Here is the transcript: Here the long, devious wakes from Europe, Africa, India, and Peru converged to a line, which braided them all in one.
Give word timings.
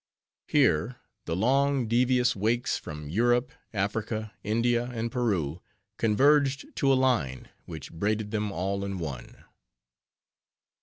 Here 0.47 0.95
the 1.25 1.35
long, 1.35 1.87
devious 1.87 2.35
wakes 2.35 2.75
from 2.75 3.07
Europe, 3.07 3.51
Africa, 3.71 4.33
India, 4.43 4.85
and 4.85 5.11
Peru 5.11 5.61
converged 5.97 6.65
to 6.77 6.91
a 6.91 6.95
line, 6.97 7.49
which 7.65 7.93
braided 7.93 8.31
them 8.31 8.51
all 8.51 8.83
in 8.83 8.97
one. 8.97 9.43